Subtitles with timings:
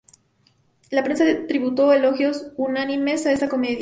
[0.89, 3.69] La prensa tributó elogios unánimes a esta comedia.